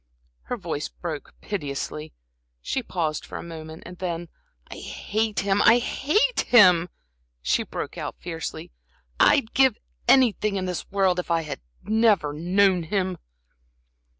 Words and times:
Her 0.45 0.57
voice 0.57 0.89
broke 0.89 1.35
piteously, 1.41 2.11
she 2.59 2.81
paused 2.81 3.23
for 3.23 3.37
a 3.37 3.43
moment, 3.43 3.83
and 3.85 3.99
then: 3.99 4.29
"I 4.67 4.77
hate 4.77 5.41
him, 5.41 5.61
I 5.61 5.77
hate 5.77 6.39
him!" 6.47 6.89
she 7.43 7.61
broke 7.61 7.99
out, 7.99 8.15
fiercely. 8.17 8.71
"I'd 9.19 9.53
give 9.53 9.77
anything 10.07 10.55
in 10.55 10.65
this 10.65 10.89
world 10.89 11.19
if 11.19 11.29
I'd 11.29 11.61
never 11.83 12.33
known 12.33 12.81
him." 12.81 13.19